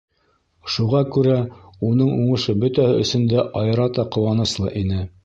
[0.75, 1.35] Шуға күрә
[1.89, 5.05] уның уңышы бөтәһе өсөн дә айырата ҡыуаныслы ине.